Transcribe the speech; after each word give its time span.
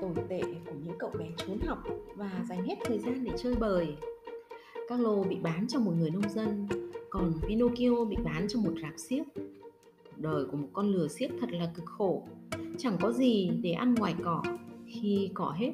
tồi 0.00 0.14
tệ 0.28 0.40
của 0.40 0.76
những 0.84 0.94
cậu 0.98 1.10
bé 1.18 1.26
trốn 1.36 1.58
học 1.66 1.78
và 2.16 2.44
dành 2.48 2.64
hết 2.64 2.74
thời 2.84 2.98
gian 2.98 3.24
để 3.24 3.32
chơi 3.36 3.54
bời. 3.54 3.96
Carlo 4.88 5.22
bị 5.22 5.36
bán 5.42 5.66
cho 5.68 5.80
một 5.80 5.92
người 5.98 6.10
nông 6.10 6.28
dân, 6.28 6.66
còn 7.10 7.32
Pinocchio 7.42 8.04
bị 8.04 8.16
bán 8.24 8.46
cho 8.48 8.60
một 8.60 8.72
rạp 8.82 8.94
xiếc. 8.96 9.22
Đời 10.16 10.44
của 10.50 10.56
một 10.56 10.68
con 10.72 10.86
lừa 10.86 11.08
xiếc 11.08 11.28
thật 11.40 11.52
là 11.52 11.72
cực 11.74 11.84
khổ, 11.84 12.22
chẳng 12.78 12.96
có 13.00 13.12
gì 13.12 13.50
để 13.62 13.72
ăn 13.72 13.94
ngoài 13.94 14.14
cỏ. 14.24 14.42
Khi 14.86 15.30
cỏ 15.34 15.54
hết, 15.58 15.72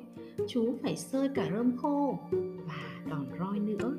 chú 0.49 0.75
phải 0.83 0.97
sơi 0.97 1.29
cả 1.35 1.51
rơm 1.53 1.77
khô 1.77 2.19
và 2.67 3.01
đòn 3.11 3.27
roi 3.39 3.59
nữa. 3.59 3.97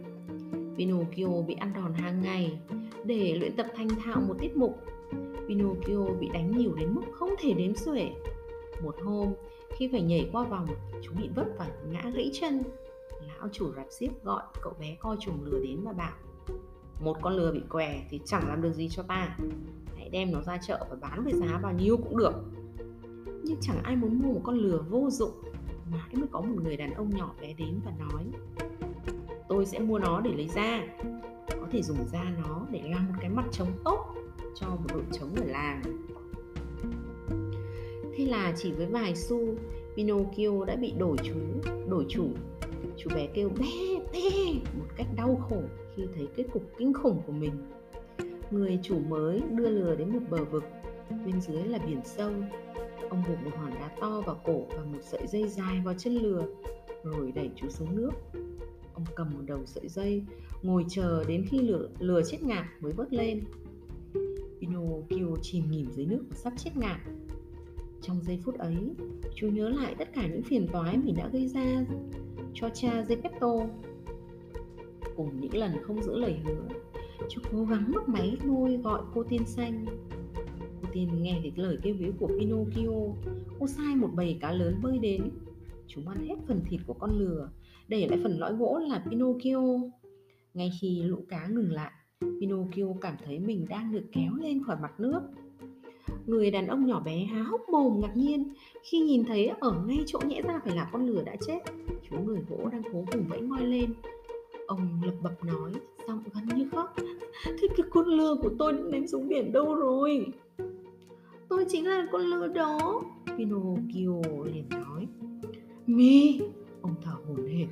Pinocchio 0.78 1.42
bị 1.48 1.54
ăn 1.54 1.74
đòn 1.76 1.94
hàng 1.94 2.22
ngày 2.22 2.60
để 3.06 3.36
luyện 3.40 3.56
tập 3.56 3.66
thành 3.76 3.88
thạo 3.90 4.22
một 4.28 4.36
tiết 4.40 4.58
mục. 4.58 4.80
Pinocchio 5.48 6.14
bị 6.20 6.30
đánh 6.34 6.58
nhiều 6.58 6.76
đến 6.76 6.94
mức 6.94 7.02
không 7.12 7.30
thể 7.40 7.54
đếm 7.54 7.76
xuể. 7.76 8.12
Một 8.84 8.96
hôm, 9.04 9.34
khi 9.70 9.90
phải 9.92 10.02
nhảy 10.02 10.30
qua 10.32 10.44
vòng, 10.44 10.68
chúng 11.02 11.16
bị 11.22 11.30
vấp 11.36 11.46
và 11.58 11.68
ngã 11.92 12.12
gãy 12.16 12.32
chân. 12.34 12.64
Lão 13.28 13.50
chủ 13.52 13.74
rạp 13.76 13.88
xiếc 13.90 14.10
gọi 14.24 14.44
cậu 14.62 14.74
bé 14.80 14.96
coi 15.00 15.18
trùng 15.20 15.46
lừa 15.46 15.60
đến 15.60 15.82
và 15.84 15.94
bảo 15.94 16.14
Một 17.00 17.18
con 17.22 17.34
lừa 17.34 17.52
bị 17.52 17.62
què 17.70 18.02
thì 18.10 18.20
chẳng 18.26 18.48
làm 18.48 18.62
được 18.62 18.74
gì 18.74 18.90
cho 18.90 19.04
ta. 19.04 19.38
Hãy 19.98 20.10
đem 20.10 20.32
nó 20.32 20.42
ra 20.42 20.58
chợ 20.68 20.88
và 20.90 20.96
bán 21.02 21.24
với 21.24 21.34
giá 21.34 21.60
bao 21.64 21.74
nhiêu 21.74 21.98
cũng 21.98 22.18
được. 22.18 22.34
Nhưng 23.44 23.58
chẳng 23.62 23.84
ai 23.84 23.96
muốn 23.96 24.20
mua 24.20 24.34
một 24.34 24.42
con 24.44 24.56
lừa 24.56 24.84
vô 24.90 25.10
dụng 25.10 25.32
Mãi 25.92 26.10
mới 26.14 26.28
có 26.32 26.42
một 26.42 26.56
người 26.64 26.78
đàn 26.78 26.94
ông 26.94 27.10
nhỏ 27.10 27.34
bé 27.42 27.54
đến 27.54 27.80
và 27.86 27.92
nói 28.00 28.26
Tôi 29.50 29.66
sẽ 29.66 29.80
mua 29.80 30.00
nó 30.00 30.22
để 30.22 30.32
lấy 30.34 30.48
da. 30.48 30.82
Có 31.50 31.68
thể 31.72 31.82
dùng 31.82 32.08
da 32.12 32.24
nó 32.44 32.66
để 32.72 32.82
làm 32.86 33.08
một 33.08 33.14
cái 33.22 33.30
mặt 33.30 33.46
trống 33.52 33.72
tốt 33.84 34.16
cho 34.56 34.68
một 34.68 34.88
đội 34.94 35.04
trống 35.12 35.36
ở 35.36 35.44
làng. 35.46 35.82
Thế 38.22 38.28
là 38.28 38.54
chỉ 38.58 38.72
với 38.72 38.86
vài 38.86 39.16
xu 39.16 39.40
Pinocchio 39.96 40.66
đã 40.66 40.76
bị 40.76 40.94
đổi 40.98 41.18
chú, 41.24 41.34
đổi 41.90 42.06
chủ. 42.10 42.28
Chú 42.98 43.10
bé 43.16 43.28
kêu 43.34 43.50
bé 43.50 44.00
bé 44.14 44.30
một 44.54 44.86
cách 44.96 45.08
đau 45.16 45.36
khổ 45.50 45.62
khi 45.96 46.04
thấy 46.16 46.28
kết 46.36 46.44
cục 46.54 46.64
kinh 46.78 46.94
khủng 46.94 47.22
của 47.28 47.32
mình. 47.32 47.52
Người 48.52 48.80
chủ 48.84 49.00
mới 49.00 49.42
đưa 49.52 49.70
lừa 49.70 49.96
đến 49.96 50.14
một 50.14 50.20
bờ 50.30 50.46
vực 50.46 50.64
Bên 51.26 51.42
dưới 51.42 51.64
là 51.64 51.80
biển 51.88 52.02
sâu. 52.06 52.32
Ông 53.10 53.24
buộc 53.28 53.38
một 53.44 53.52
hòn 53.58 53.74
đá 53.74 53.96
to 54.02 54.22
vào 54.26 54.42
cổ 54.44 54.66
và 54.78 54.84
một 54.84 55.02
sợi 55.02 55.28
dây 55.28 55.48
dài 55.48 55.82
vào 55.86 55.94
chân 55.98 56.14
lừa 56.14 56.44
Rồi 57.04 57.32
đẩy 57.32 57.50
chú 57.56 57.70
xuống 57.70 57.96
nước. 57.96 58.12
Ông 58.94 59.06
cầm 59.16 59.30
một 59.34 59.42
đầu 59.46 59.60
sợi 59.66 59.90
dây 59.90 60.24
Ngồi 60.62 60.86
chờ 60.90 61.24
đến 61.28 61.46
khi 61.50 61.60
lừa, 61.60 61.90
lừa 62.00 62.22
chết 62.22 62.44
ngạt 62.44 62.66
mới 62.80 62.94
vớt 62.94 63.14
lên. 63.14 63.44
Pinocchio 64.60 65.36
chìm 65.42 65.72
nghỉm 65.72 65.92
dưới 65.92 66.06
nước 66.06 66.24
và 66.30 66.36
sắp 66.36 66.54
chết 66.58 66.72
ngạt 66.78 67.00
trong 68.02 68.22
giây 68.22 68.40
phút 68.44 68.58
ấy, 68.58 68.96
chú 69.36 69.48
nhớ 69.48 69.70
lại 69.70 69.96
tất 69.98 70.14
cả 70.14 70.28
những 70.28 70.44
phiền 70.44 70.68
toái 70.72 70.98
mình 70.98 71.16
đã 71.18 71.28
gây 71.28 71.48
ra 71.48 71.86
cho 72.54 72.70
cha 72.70 73.06
Geppetto. 73.08 73.54
Cùng 75.16 75.40
những 75.42 75.58
lần 75.58 75.72
không 75.84 76.04
giữ 76.04 76.18
lời 76.18 76.40
hứa, 76.44 76.68
chú 77.30 77.42
cố 77.52 77.64
gắng 77.64 77.92
mất 77.92 78.10
máy 78.10 78.38
nuôi 78.46 78.78
gọi 78.78 79.02
cô 79.14 79.24
tiên 79.24 79.46
xanh. 79.46 79.86
Cô 80.82 80.90
tiên 80.94 81.10
nghe 81.22 81.40
thấy 81.42 81.52
lời 81.56 81.78
kêu 81.84 81.96
cứu 82.00 82.14
của 82.20 82.28
Pinocchio, 82.28 82.92
cô 83.60 83.68
sai 83.68 83.96
một 83.96 84.10
bầy 84.16 84.38
cá 84.42 84.52
lớn 84.52 84.76
bơi 84.84 84.98
đến. 84.98 85.30
Chúng 85.88 86.08
ăn 86.08 86.28
hết 86.28 86.36
phần 86.48 86.62
thịt 86.70 86.82
của 86.88 86.94
con 86.94 87.20
lừa, 87.20 87.50
để 87.88 88.08
lại 88.08 88.20
phần 88.24 88.40
lõi 88.40 88.54
gỗ 88.54 88.80
là 88.90 89.04
Pinocchio. 89.10 89.62
Ngay 90.54 90.72
khi 90.82 91.04
lũ 91.04 91.18
cá 91.30 91.48
ngừng 91.48 91.72
lại, 91.72 91.92
Pinocchio 92.22 92.86
cảm 93.02 93.16
thấy 93.26 93.40
mình 93.40 93.66
đang 93.70 93.92
được 93.92 94.04
kéo 94.12 94.32
lên 94.42 94.64
khỏi 94.64 94.78
mặt 94.82 95.00
nước 95.00 95.22
Người 96.26 96.52
đàn 96.52 96.68
ông 96.68 96.86
nhỏ 96.86 97.00
bé 97.00 97.18
há 97.18 97.44
hốc 97.44 97.70
mồm 97.70 98.00
ngạc 98.00 98.18
nhiên 98.18 98.54
khi 98.84 99.00
nhìn 99.00 99.24
thấy 99.26 99.48
ở 99.48 99.84
ngay 99.88 100.04
chỗ 100.06 100.20
nhẽ 100.28 100.42
ra 100.42 100.60
phải 100.66 100.76
là 100.76 100.90
con 100.92 101.08
lừa 101.08 101.22
đã 101.22 101.36
chết. 101.48 101.60
Chú 102.10 102.16
người 102.26 102.42
gỗ 102.50 102.70
đang 102.72 102.84
cố 102.94 103.06
vùng 103.12 103.28
vẫy 103.28 103.42
ngoi 103.42 103.66
lên. 103.66 103.94
Ông 104.68 105.02
lập 105.06 105.14
bập 105.22 105.44
nói, 105.44 105.72
giọng 106.08 106.24
gần 106.34 106.58
như 106.58 106.70
khóc. 106.72 106.94
Thế 107.46 107.68
cái 107.78 107.88
con 107.90 108.06
lừa 108.06 108.36
của 108.42 108.50
tôi 108.60 108.74
đã 108.74 108.80
ném 108.92 109.08
xuống 109.08 109.28
biển 109.28 109.52
đâu 109.52 109.76
rồi? 109.76 110.26
Tôi 111.50 111.66
chính 111.70 111.88
là 111.88 112.08
con 112.12 112.22
lừa 112.22 112.48
đó. 112.48 113.04
Pinocchio 113.38 114.46
liền 114.54 114.70
nói. 114.70 115.08
Mi, 115.88 116.40
ông 116.82 116.96
thở 117.02 117.12
hổn 117.28 117.48
hển, 117.48 117.68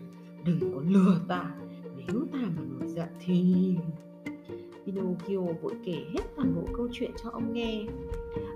đừng 0.45 0.73
có 0.73 0.81
lừa 0.87 1.19
ta. 1.27 1.55
Nếu 1.97 2.25
ta 2.31 2.39
mà 2.39 2.63
nổi 2.69 2.87
giận 2.87 3.07
thì 3.25 3.55
Pinocchio 4.91 5.39
vội 5.61 5.73
kể 5.85 6.05
hết 6.13 6.21
toàn 6.35 6.55
bộ 6.55 6.61
câu 6.77 6.87
chuyện 6.91 7.11
cho 7.23 7.29
ông 7.29 7.53
nghe. 7.53 7.85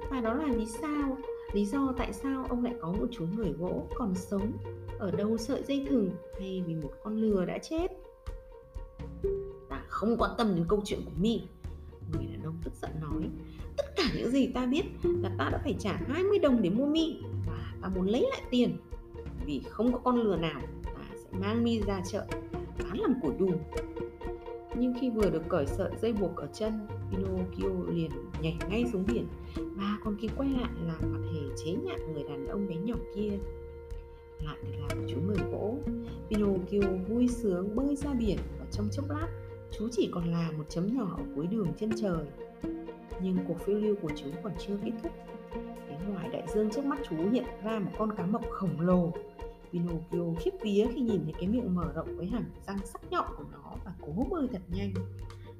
Và 0.09 0.21
đó 0.21 0.33
là 0.33 0.47
lý 0.47 0.65
sao, 0.65 1.17
Lý 1.53 1.65
do 1.65 1.93
tại 1.97 2.13
sao 2.13 2.45
ông 2.49 2.63
lại 2.63 2.73
có 2.81 2.91
một 2.91 3.07
chú 3.11 3.25
người 3.35 3.51
gỗ 3.51 3.87
còn 3.95 4.15
sống, 4.15 4.51
Ở 4.99 5.11
đâu 5.11 5.37
sợi 5.37 5.63
dây 5.63 5.85
thừng 5.89 6.09
hay 6.39 6.63
vì 6.67 6.75
một 6.75 6.91
con 7.03 7.17
lừa 7.17 7.45
đã 7.45 7.57
chết. 7.57 7.87
Ta 9.69 9.83
không 9.87 10.17
quan 10.17 10.31
tâm 10.37 10.55
đến 10.55 10.65
câu 10.67 10.81
chuyện 10.85 10.99
của 11.05 11.11
Mi. 11.17 11.41
Người 12.11 12.25
đàn 12.25 12.43
ông 12.43 12.55
tức 12.63 12.73
giận 12.81 12.91
nói, 13.01 13.29
Tất 13.77 13.85
cả 13.95 14.03
những 14.17 14.31
gì 14.31 14.47
ta 14.47 14.65
biết 14.65 14.83
là 15.03 15.31
ta 15.37 15.49
đã 15.51 15.59
phải 15.63 15.75
trả 15.79 15.93
20 16.07 16.39
đồng 16.39 16.61
để 16.61 16.69
mua 16.69 16.85
Mi 16.85 17.17
Và 17.47 17.73
ta 17.81 17.89
muốn 17.89 18.07
lấy 18.07 18.21
lại 18.21 18.41
tiền. 18.49 18.77
Vì 19.45 19.61
không 19.69 19.93
có 19.93 19.99
con 19.99 20.21
lừa 20.21 20.35
nào, 20.35 20.61
Ta 20.83 21.15
sẽ 21.15 21.39
mang 21.39 21.63
Mi 21.63 21.81
ra 21.81 22.01
chợ, 22.11 22.25
bán 22.83 22.99
làm 22.99 23.13
của 23.21 23.31
đùm 23.39 23.53
nhưng 24.77 24.93
khi 25.01 25.09
vừa 25.09 25.29
được 25.29 25.43
cởi 25.49 25.67
sợi 25.67 25.91
dây 26.01 26.13
buộc 26.13 26.35
ở 26.35 26.47
chân, 26.53 26.87
Pinocchio 27.11 27.69
liền 27.93 28.11
nhảy 28.41 28.57
ngay 28.69 28.85
xuống 28.91 29.05
biển. 29.07 29.27
Và 29.55 29.97
còn 30.03 30.15
kịp 30.21 30.31
quay 30.37 30.49
lại 30.49 30.71
làm 30.87 31.13
mặt 31.13 31.29
hề 31.33 31.55
chế 31.63 31.71
nhạo 31.71 31.97
người 32.13 32.23
đàn 32.23 32.47
ông 32.47 32.67
bé 32.67 32.75
nhỏ 32.75 32.95
kia. 33.15 33.31
Lại 34.45 34.57
được 34.63 34.77
làm 34.89 35.07
chú 35.07 35.17
người 35.27 35.51
gỗ. 35.51 35.77
Pinocchio 36.29 36.89
vui 37.07 37.27
sướng 37.27 37.75
bơi 37.75 37.95
ra 37.95 38.13
biển 38.13 38.37
và 38.59 38.65
trong 38.71 38.87
chốc 38.91 39.05
lát, 39.09 39.27
chú 39.71 39.87
chỉ 39.91 40.09
còn 40.11 40.31
là 40.31 40.51
một 40.57 40.63
chấm 40.69 40.97
nhỏ 40.97 41.15
ở 41.17 41.23
cuối 41.35 41.47
đường 41.47 41.67
chân 41.77 41.89
trời. 42.01 42.25
Nhưng 43.21 43.37
cuộc 43.47 43.59
phiêu 43.59 43.77
lưu 43.79 43.95
của 44.01 44.11
chú 44.15 44.27
còn 44.43 44.51
chưa 44.59 44.77
kết 44.85 44.91
thúc. 45.03 45.11
Phía 45.87 46.11
ngoài 46.11 46.29
đại 46.33 46.43
dương 46.53 46.69
trước 46.69 46.85
mắt 46.85 46.99
chú 47.09 47.15
hiện 47.31 47.45
ra 47.63 47.79
một 47.79 47.91
con 47.97 48.15
cá 48.15 48.25
mập 48.25 48.41
khổng 48.49 48.79
lồ. 48.79 49.11
Pinocchio 49.73 50.39
khiếp 50.39 50.51
vía 50.61 50.87
khi 50.93 51.01
nhìn 51.01 51.21
thấy 51.23 51.33
cái 51.33 51.47
miệng 51.47 51.75
mở 51.75 51.91
rộng 51.95 52.17
với 52.17 52.25
hàm 52.25 52.43
răng 52.67 52.79
sắc 52.85 53.01
nhọn 53.11 53.25
của 53.37 53.43
nó 53.51 53.75
và 53.85 53.93
cố 54.01 54.25
bơi 54.31 54.47
thật 54.51 54.61
nhanh. 54.75 54.93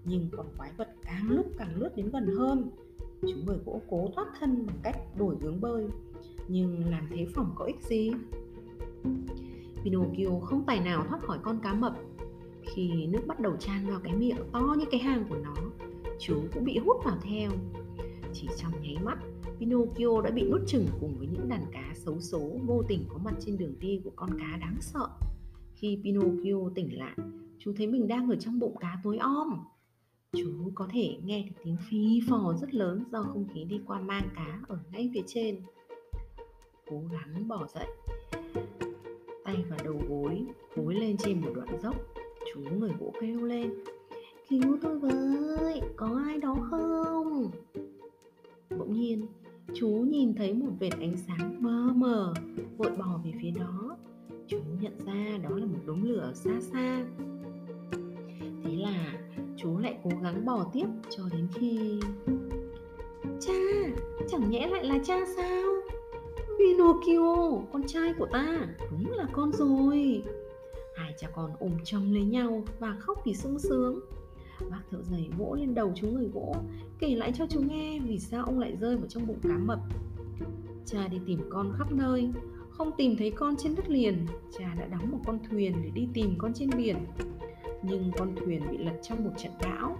Nhưng 0.06 0.29
con 0.38 0.46
quái 0.57 0.72
vật 0.78 0.90
càng 1.03 1.29
lúc 1.29 1.46
càng 1.57 1.75
lướt 1.75 1.90
đến 1.96 2.09
gần 2.09 2.35
hơn. 2.38 2.69
Chúng 3.22 3.46
người 3.46 3.57
cố 3.66 3.81
cố 3.90 4.09
thoát 4.16 4.28
thân 4.40 4.66
bằng 4.68 4.78
cách 4.84 4.97
đổi 5.18 5.35
hướng 5.41 5.62
bơi. 5.62 5.88
Nhưng 6.47 6.90
làm 6.90 7.07
thế 7.09 7.28
phòng 7.35 7.51
có 7.56 7.66
ích 7.66 7.81
gì? 7.81 8.12
Pinocchio 9.84 10.40
không 10.44 10.63
tài 10.66 10.80
nào 10.80 11.06
thoát 11.09 11.24
khỏi 11.24 11.40
con 11.41 11.59
cá 11.63 11.74
mập. 11.74 11.94
Khi 12.62 13.07
nước 13.07 13.22
bắt 13.28 13.40
đầu 13.40 13.56
tràn 13.59 13.88
vào 13.88 14.00
cái 14.03 14.13
miệng 14.13 14.38
to 14.51 14.75
như 14.78 14.85
cái 14.91 15.00
hang 15.00 15.25
của 15.30 15.38
nó, 15.44 15.56
chú 16.19 16.35
cũng 16.53 16.63
bị 16.63 16.78
hút 16.78 16.97
vào 17.06 17.18
theo. 17.22 17.51
Chỉ 18.34 18.47
trong 18.57 18.72
nháy 18.81 18.97
mắt, 19.03 19.18
Pinocchio 19.59 20.21
đã 20.21 20.31
bị 20.31 20.43
nuốt 20.43 20.61
chửng 20.67 20.87
cùng 21.01 21.15
với 21.17 21.27
những 21.27 21.49
đàn 21.49 21.65
cá 21.71 21.93
xấu 21.95 22.19
số 22.19 22.51
vô 22.65 22.83
tình 22.87 23.05
có 23.09 23.17
mặt 23.23 23.33
trên 23.39 23.57
đường 23.57 23.73
đi 23.79 24.01
của 24.03 24.11
con 24.15 24.29
cá 24.39 24.57
đáng 24.57 24.77
sợ. 24.81 25.07
Khi 25.75 25.99
Pinocchio 26.03 26.69
tỉnh 26.75 26.97
lại, 26.97 27.17
chú 27.59 27.73
thấy 27.77 27.87
mình 27.87 28.07
đang 28.07 28.29
ở 28.29 28.35
trong 28.35 28.59
bụng 28.59 28.75
cá 28.79 28.97
tối 29.03 29.17
om. 29.17 29.65
Chú 30.33 30.71
có 30.75 30.87
thể 30.91 31.17
nghe 31.23 31.43
được 31.43 31.55
tiếng 31.63 31.77
phi 31.89 32.21
phò 32.29 32.53
rất 32.61 32.73
lớn 32.73 33.03
do 33.11 33.23
không 33.23 33.47
khí 33.53 33.63
đi 33.63 33.79
qua 33.87 33.99
mang 33.99 34.29
cá 34.35 34.59
ở 34.67 34.79
ngay 34.91 35.11
phía 35.13 35.21
trên. 35.27 35.61
Cố 36.89 37.01
gắng 37.11 37.47
bỏ 37.47 37.67
dậy, 37.73 37.87
tay 39.43 39.63
và 39.69 39.77
đầu 39.83 40.01
gối 40.09 40.45
gối 40.75 40.95
lên 40.95 41.17
trên 41.17 41.41
một 41.41 41.51
đoạn 41.55 41.81
dốc. 41.83 41.95
Chú 42.53 42.61
người 42.79 42.91
gỗ 42.99 43.13
kêu 43.21 43.43
lên, 43.43 43.73
cứu 44.49 44.77
tôi 44.81 44.99
với, 44.99 45.81
có 45.95 46.21
ai 46.25 46.38
đó 46.38 46.56
không? 46.69 47.51
Bỗng 48.77 48.94
nhiên, 48.94 49.25
chú 49.74 49.88
nhìn 49.88 50.36
thấy 50.36 50.54
một 50.54 50.71
vệt 50.80 50.94
ánh 51.00 51.18
sáng 51.27 51.57
mờ 51.60 51.94
mờ, 51.95 52.33
vội 52.77 52.92
bò 52.98 53.21
về 53.25 53.31
phía 53.42 53.51
đó. 53.51 53.98
Chú 54.48 54.57
nhận 54.81 54.94
ra 55.06 55.38
đó 55.44 55.50
là 55.50 55.65
một 55.65 55.80
đống 55.86 56.04
lửa 56.04 56.31
xa 56.36 56.51
xa. 56.62 57.06
Thế 58.63 58.75
là 58.75 59.13
chú 59.57 59.77
lại 59.77 59.98
cố 60.04 60.10
gắng 60.24 60.45
bò 60.45 60.69
tiếp 60.74 60.86
cho 61.10 61.24
đến 61.31 61.48
khi 61.54 62.00
cha, 63.39 63.54
chẳng 64.27 64.50
nhẽ 64.50 64.68
lại 64.68 64.83
là 64.86 65.00
cha 65.04 65.19
sao? 65.36 65.63
Pinocchio, 66.59 67.62
con 67.74 67.83
trai 67.88 68.13
của 68.13 68.27
ta, 68.31 68.68
đúng 68.92 69.12
là 69.12 69.27
con 69.31 69.51
rồi. 69.51 70.24
Hai 70.95 71.13
cha 71.18 71.27
con 71.36 71.51
ôm 71.59 71.71
chầm 71.83 72.13
lấy 72.13 72.24
nhau 72.24 72.63
và 72.80 72.95
khóc 73.00 73.21
vì 73.25 73.33
sung 73.33 73.59
sướng 73.59 74.00
bác 74.71 74.81
thợ 74.92 75.01
giày 75.01 75.30
vỗ 75.38 75.56
lên 75.60 75.74
đầu 75.74 75.92
chú 75.95 76.07
người 76.07 76.30
gỗ 76.33 76.56
kể 77.00 77.15
lại 77.15 77.31
cho 77.36 77.45
chú 77.50 77.62
nghe 77.62 78.00
vì 78.00 78.19
sao 78.19 78.45
ông 78.45 78.60
lại 78.60 78.75
rơi 78.80 78.98
vào 78.98 79.07
trong 79.07 79.27
bụng 79.27 79.39
cá 79.44 79.57
mập. 79.57 79.80
Cha 80.86 81.07
đi 81.07 81.18
tìm 81.25 81.39
con 81.50 81.74
khắp 81.77 81.92
nơi, 81.92 82.30
không 82.69 82.92
tìm 82.98 83.15
thấy 83.18 83.31
con 83.31 83.56
trên 83.57 83.75
đất 83.75 83.89
liền. 83.89 84.25
Cha 84.60 84.75
đã 84.80 84.86
đóng 84.86 85.12
một 85.12 85.19
con 85.25 85.39
thuyền 85.50 85.74
để 85.83 85.89
đi 85.89 86.07
tìm 86.13 86.36
con 86.38 86.54
trên 86.54 86.69
biển. 86.77 86.98
Nhưng 87.83 88.12
con 88.18 88.36
thuyền 88.36 88.62
bị 88.71 88.77
lật 88.77 89.00
trong 89.04 89.24
một 89.24 89.31
trận 89.38 89.51
bão, 89.62 89.98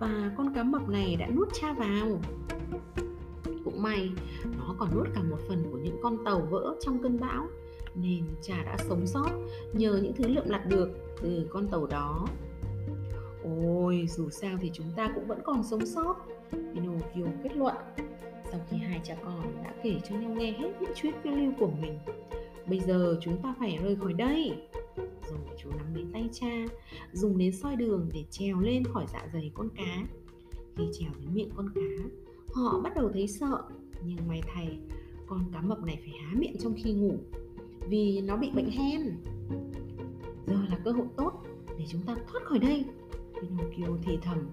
và 0.00 0.32
con 0.36 0.54
cá 0.54 0.62
mập 0.62 0.88
này 0.88 1.16
đã 1.16 1.28
nuốt 1.28 1.48
cha 1.60 1.72
vào. 1.72 2.20
Cũng 3.64 3.82
may, 3.82 4.10
nó 4.58 4.74
còn 4.78 4.88
nuốt 4.94 5.06
cả 5.14 5.22
một 5.22 5.38
phần 5.48 5.64
của 5.72 5.78
những 5.78 5.98
con 6.02 6.24
tàu 6.24 6.40
vỡ 6.40 6.76
trong 6.80 7.02
cơn 7.02 7.20
bão, 7.20 7.46
nên 7.94 8.24
cha 8.42 8.62
đã 8.64 8.76
sống 8.88 9.06
sót 9.06 9.30
nhờ 9.72 10.00
những 10.02 10.12
thứ 10.16 10.28
lượm 10.28 10.48
lặt 10.48 10.66
được 10.68 10.90
từ 11.22 11.46
con 11.50 11.68
tàu 11.68 11.86
đó. 11.86 12.26
Ôi, 13.44 14.06
dù 14.08 14.30
sao 14.30 14.58
thì 14.60 14.70
chúng 14.72 14.86
ta 14.96 15.12
cũng 15.14 15.26
vẫn 15.26 15.40
còn 15.44 15.62
sống 15.62 15.86
sót, 15.86 16.14
Pinocchio 16.50 17.26
kết 17.42 17.56
luận. 17.56 17.76
Sau 18.50 18.60
khi 18.70 18.76
hai 18.76 19.00
cha 19.04 19.16
con 19.24 19.42
đã 19.64 19.74
kể 19.82 19.94
cho 20.08 20.16
nhau 20.16 20.30
nghe 20.30 20.52
hết 20.52 20.72
những 20.80 20.92
chuyện 20.94 21.14
phiêu 21.22 21.32
lưu 21.32 21.52
của 21.58 21.70
mình, 21.80 21.98
bây 22.66 22.80
giờ 22.80 23.18
chúng 23.20 23.42
ta 23.42 23.54
phải 23.58 23.78
rời 23.82 23.96
khỏi 23.96 24.12
đây. 24.12 24.52
Rồi 25.30 25.38
chú 25.62 25.70
nắm 25.70 25.94
lấy 25.94 26.04
tay 26.12 26.28
cha, 26.32 26.64
dùng 27.12 27.38
đến 27.38 27.52
soi 27.52 27.76
đường 27.76 28.08
để 28.14 28.24
trèo 28.30 28.60
lên 28.60 28.84
khỏi 28.84 29.04
dạ 29.12 29.28
dày 29.32 29.50
con 29.54 29.68
cá. 29.76 30.06
Khi 30.76 30.84
trèo 30.92 31.10
đến 31.20 31.34
miệng 31.34 31.50
con 31.56 31.68
cá, 31.74 32.04
họ 32.54 32.80
bắt 32.80 32.96
đầu 32.96 33.10
thấy 33.12 33.28
sợ, 33.28 33.62
nhưng 34.06 34.28
may 34.28 34.42
thay, 34.54 34.78
con 35.26 35.44
cá 35.52 35.60
mập 35.60 35.82
này 35.82 35.98
phải 36.04 36.14
há 36.20 36.34
miệng 36.38 36.56
trong 36.60 36.74
khi 36.76 36.92
ngủ 36.92 37.16
vì 37.88 38.20
nó 38.20 38.36
bị 38.36 38.50
bệnh 38.50 38.70
hen. 38.70 39.00
Giờ 40.46 40.56
là 40.70 40.78
cơ 40.84 40.92
hội 40.92 41.06
tốt 41.16 41.32
để 41.78 41.84
chúng 41.88 42.02
ta 42.02 42.16
thoát 42.26 42.44
khỏi 42.44 42.58
đây. 42.58 42.84
Pinocchio 43.42 43.86
thì 44.02 44.18
thầm. 44.22 44.50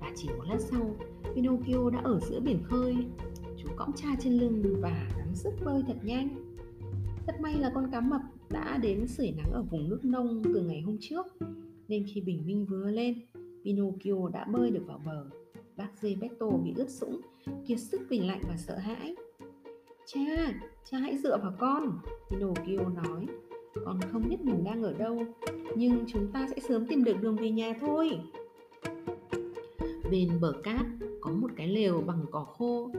Và 0.00 0.12
chỉ 0.14 0.28
một 0.28 0.44
lát 0.48 0.58
sau, 0.60 0.96
Pinocchio 1.34 1.90
đã 1.90 2.00
ở 2.04 2.20
giữa 2.20 2.40
biển 2.40 2.62
khơi. 2.64 2.96
Chú 3.56 3.68
cõng 3.76 3.92
cha 3.96 4.08
trên 4.20 4.32
lưng 4.32 4.76
và 4.80 5.08
gắng 5.18 5.34
sức 5.34 5.52
bơi 5.64 5.82
thật 5.86 5.96
nhanh. 6.02 6.28
Rất 7.26 7.40
may 7.40 7.54
là 7.54 7.72
con 7.74 7.90
cá 7.92 8.00
mập 8.00 8.20
đã 8.50 8.78
đến 8.82 9.06
sưởi 9.06 9.32
nắng 9.36 9.52
ở 9.52 9.62
vùng 9.62 9.88
nước 9.88 10.04
nông 10.04 10.42
từ 10.44 10.60
ngày 10.60 10.80
hôm 10.80 10.96
trước, 11.00 11.26
nên 11.88 12.04
khi 12.06 12.20
bình 12.20 12.42
minh 12.46 12.66
vừa 12.66 12.90
lên, 12.90 13.14
Pinocchio 13.64 14.28
đã 14.32 14.44
bơi 14.44 14.70
được 14.70 14.82
vào 14.86 15.00
bờ. 15.06 15.26
Bác 15.76 16.02
Gepetto 16.02 16.50
bị 16.50 16.72
ướt 16.76 16.90
sũng, 16.90 17.20
kiệt 17.66 17.80
sức 17.80 18.00
vì 18.08 18.18
lạnh 18.18 18.40
và 18.48 18.56
sợ 18.56 18.78
hãi. 18.78 19.14
Cha, 20.06 20.54
cha 20.90 20.98
hãy 20.98 21.18
dựa 21.18 21.38
vào 21.38 21.52
con, 21.58 21.98
Pinocchio 22.30 22.88
nói. 22.88 23.26
Ờ, 23.76 23.82
con 23.84 24.00
không 24.12 24.28
biết 24.28 24.40
mình 24.40 24.64
đang 24.64 24.82
ở 24.82 24.92
đâu, 24.92 25.24
nhưng 25.76 26.04
chúng 26.06 26.32
ta 26.32 26.46
sẽ 26.50 26.60
sớm 26.68 26.86
tìm 26.86 27.04
được 27.04 27.16
đường 27.20 27.36
về 27.36 27.50
nhà 27.50 27.74
thôi. 27.80 28.18
Bên 30.10 30.28
bờ 30.40 30.52
cát 30.62 30.86
có 31.20 31.30
một 31.30 31.48
cái 31.56 31.68
lều 31.68 32.00
bằng 32.00 32.24
cỏ 32.30 32.44
khô, 32.44 32.90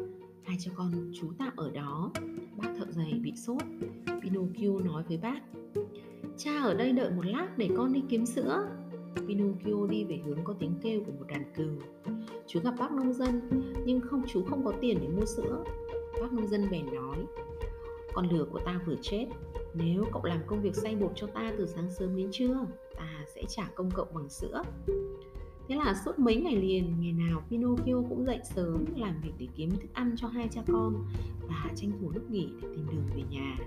hai 0.44 0.57
cha 0.59 0.71
con 0.75 1.12
trú 1.13 1.27
tạm 1.38 1.53
ở 1.56 1.71
đó. 1.71 2.12
Bác 2.57 2.68
thợ 2.77 2.85
giày 2.91 3.19
bị 3.24 3.33
sốt, 3.35 3.62
Pinocchio 4.21 4.79
nói 4.85 5.03
với 5.07 5.18
bác. 5.18 5.39
Cha 6.38 6.62
ở 6.62 6.74
đây 6.74 6.91
đợi 6.91 7.12
một 7.12 7.25
lát 7.25 7.57
để 7.57 7.69
con 7.77 7.94
đi 7.94 8.03
kiếm 8.09 8.25
sữa. 8.25 8.68
Pinocchio 9.27 9.88
đi 9.89 10.03
về 10.03 10.19
hướng 10.25 10.39
có 10.44 10.53
tiếng 10.59 10.75
kêu 10.81 11.01
của 11.06 11.12
một 11.12 11.25
đàn 11.27 11.44
cừu. 11.56 11.69
Chú 12.47 12.59
gặp 12.63 12.73
bác 12.80 12.91
nông 12.91 13.13
dân, 13.13 13.41
nhưng 13.85 14.01
không 14.01 14.21
chú 14.27 14.44
không 14.44 14.65
có 14.65 14.73
tiền 14.81 14.97
để 15.01 15.07
mua 15.07 15.25
sữa. 15.25 15.63
Bác 16.21 16.33
nông 16.33 16.47
dân 16.47 16.68
bèn 16.71 16.85
nói, 16.85 17.18
con 18.13 18.30
lừa 18.30 18.45
của 18.45 18.59
ta 18.59 18.81
vừa 18.85 18.95
chết, 19.01 19.25
nếu 19.74 20.06
cậu 20.14 20.24
làm 20.24 20.40
công 20.48 20.62
việc 20.62 20.75
xay 20.75 20.96
bột 20.96 21.12
cho 21.16 21.28
ta 21.28 21.54
từ 21.58 21.68
sáng 21.68 21.92
sớm 21.92 22.16
đến 22.16 22.30
trưa, 22.31 22.66
ta 22.96 23.25
sẽ 23.36 23.44
trả 23.48 23.64
công 23.75 23.92
cậu 23.92 24.06
bằng 24.14 24.30
sữa. 24.30 24.64
Thế 25.68 25.75
là 25.75 25.96
suốt 26.06 26.19
mấy 26.19 26.36
ngày 26.36 26.56
liền, 26.56 26.96
ngày 27.00 27.12
nào 27.12 27.44
Pinocchio 27.50 28.02
cũng 28.10 28.25
dậy 28.25 28.40
sớm 28.56 28.86
làm 28.96 29.22
việc 29.24 29.31
để 29.38 29.48
kiếm 29.56 29.69
thức 29.69 29.94
ăn 29.94 30.16
cho 30.18 30.28
hai 30.28 30.48
cha 30.52 30.62
con 30.68 31.06
và 31.48 31.69
tranh 31.75 31.92
thủ 32.02 32.12
lúc 32.12 32.30
nghỉ 32.30 32.50
để 32.62 32.68
tìm 32.75 32.88
đường 32.92 33.06
về 33.16 33.22
nhà. 33.30 33.58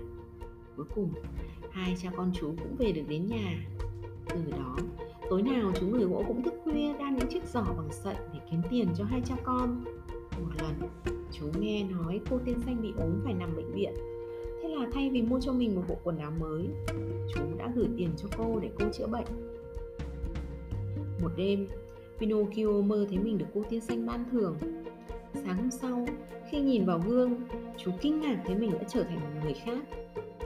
Cuối 0.75 0.85
cùng, 0.95 1.13
hai 1.71 1.95
cha 2.01 2.11
con 2.17 2.31
chú 2.33 2.53
cũng 2.63 2.75
về 2.75 2.91
được 2.91 3.03
đến 3.07 3.27
nhà. 3.27 3.65
Từ 4.29 4.51
đó, 4.51 4.77
tối 5.29 5.41
nào 5.41 5.71
chú 5.79 5.87
người 5.87 6.05
gỗ 6.05 6.23
cũng 6.27 6.43
thức 6.43 6.53
khuya 6.63 6.93
đan 6.99 7.15
những 7.15 7.27
chiếc 7.29 7.43
giỏ 7.45 7.63
bằng 7.63 7.89
sợi 7.91 8.15
để 8.33 8.39
kiếm 8.51 8.61
tiền 8.69 8.87
cho 8.97 9.03
hai 9.03 9.21
cha 9.25 9.35
con. 9.43 9.83
Một 10.41 10.49
lần, 10.61 10.89
chú 11.31 11.45
nghe 11.59 11.83
nói 11.83 12.21
cô 12.29 12.39
tiên 12.45 12.61
xanh 12.61 12.81
bị 12.81 12.93
ốm 12.97 13.21
phải 13.23 13.33
nằm 13.33 13.55
bệnh 13.55 13.71
viện 13.73 13.93
thay 14.93 15.09
vì 15.09 15.21
mua 15.21 15.39
cho 15.39 15.53
mình 15.53 15.75
một 15.75 15.83
bộ 15.87 15.95
quần 16.03 16.17
áo 16.17 16.31
mới 16.39 16.67
Chú 17.35 17.41
đã 17.57 17.71
gửi 17.75 17.87
tiền 17.97 18.09
cho 18.17 18.27
cô 18.37 18.59
để 18.59 18.69
cô 18.79 18.85
chữa 18.93 19.07
bệnh. 19.07 19.25
Một 21.21 21.31
đêm, 21.37 21.67
Pinocchio 22.17 22.81
mơ 22.81 23.05
thấy 23.09 23.17
mình 23.17 23.37
được 23.37 23.45
cô 23.53 23.63
tiên 23.69 23.81
xanh 23.81 24.05
ban 24.05 24.25
thưởng. 24.31 24.57
Sáng 25.33 25.57
hôm 25.57 25.71
sau, 25.71 26.07
khi 26.49 26.61
nhìn 26.61 26.85
vào 26.85 27.01
gương, 27.07 27.35
chú 27.77 27.91
kinh 28.01 28.21
ngạc 28.21 28.43
thấy 28.45 28.55
mình 28.55 28.71
đã 28.71 28.83
trở 28.87 29.03
thành 29.03 29.19
một 29.19 29.39
người 29.43 29.53
khác. 29.53 29.83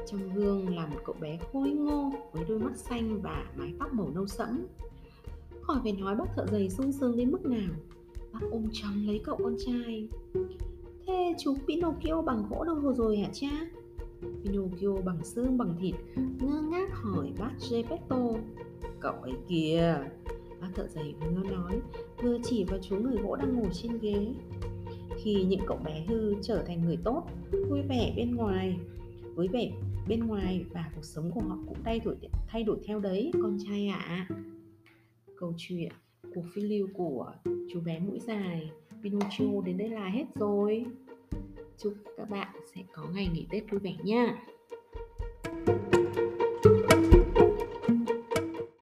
Trong 0.07 0.33
gương 0.33 0.75
là 0.75 0.85
một 0.85 0.99
cậu 1.05 1.15
bé 1.21 1.39
khôi 1.53 1.69
ngô 1.69 2.11
với 2.33 2.43
đôi 2.47 2.59
mắt 2.59 2.77
xanh 2.77 3.21
và 3.21 3.45
mái 3.55 3.73
tóc 3.79 3.93
màu 3.93 4.09
nâu 4.09 4.27
sẫm. 4.27 4.65
Khỏi 5.61 5.77
phải 5.83 5.91
nói 5.91 6.15
bác 6.15 6.25
thợ 6.35 6.45
giày 6.51 6.69
sung 6.69 6.91
sướng 6.91 7.17
đến 7.17 7.31
mức 7.31 7.45
nào 7.45 7.73
Bác 8.33 8.39
ôm 8.51 8.67
chầm 8.71 9.07
lấy 9.07 9.21
cậu 9.23 9.37
con 9.43 9.55
trai. 9.65 10.07
Thế 11.07 11.33
chú 11.39 11.55
Pinocchio 11.67 12.21
bằng 12.21 12.45
gỗ 12.49 12.63
đâu 12.63 12.93
rồi 12.93 13.17
hả 13.17 13.29
cha? 13.33 13.49
Pinocchio 14.43 15.01
bằng 15.05 15.23
xương 15.23 15.57
bằng 15.57 15.75
thịt, 15.79 15.95
ngơ 16.39 16.61
ngác 16.61 16.89
hỏi 16.93 17.33
bác 17.39 17.51
Geppetto 17.71 18.29
Cậu 18.99 19.13
ấy 19.13 19.33
kìa. 19.47 19.95
Bác 20.61 20.67
thợ 20.75 20.87
giày 20.87 21.15
vừa 21.19 21.43
nói, 21.43 21.81
Vừa 22.23 22.37
chỉ 22.43 22.63
vào 22.63 22.79
chú 22.81 22.95
người 22.95 23.17
gỗ 23.23 23.35
đang 23.35 23.55
ngồi 23.55 23.69
trên 23.73 23.99
ghế. 24.01 24.27
Khi 25.17 25.43
những 25.43 25.59
cậu 25.67 25.77
bé 25.85 26.05
hư 26.07 26.33
trở 26.41 26.63
thành 26.67 26.85
người 26.85 26.97
tốt, 27.03 27.23
Vui 27.69 27.81
vẻ 27.89 28.13
bên 28.15 28.35
ngoài 28.35 28.79
Với 29.35 29.47
vẻ 29.47 29.71
bên 30.07 30.19
ngoài 30.19 30.65
và 30.73 30.91
cuộc 30.95 31.05
sống 31.05 31.31
của 31.31 31.41
họ 31.41 31.57
cũng 31.67 31.77
thay 31.83 31.99
đổi 31.99 32.15
thay 32.47 32.63
đổi 32.63 32.77
theo 32.85 32.99
đấy, 32.99 33.31
con 33.41 33.57
trai 33.67 33.87
ạ. 33.87 34.05
À. 34.07 34.27
Câu 35.39 35.53
chuyện, 35.57 35.91
cuộc 36.35 36.45
phiêu 36.53 36.63
lưu 36.63 36.87
của 36.93 37.33
chú 37.45 37.81
bé 37.81 37.99
mũi 37.99 38.19
dài 38.19 38.69
Pinocchio 39.03 39.61
đến 39.65 39.77
đây 39.77 39.89
là 39.89 40.09
hết 40.09 40.25
rồi 40.35 40.85
chúc 41.77 41.93
các 42.17 42.29
bạn 42.29 42.47
sẽ 42.75 42.81
có 42.93 43.03
ngày 43.13 43.27
nghỉ 43.27 43.47
Tết 43.51 43.63
vui 43.71 43.79
vẻ 43.79 43.93
nha. 44.03 44.37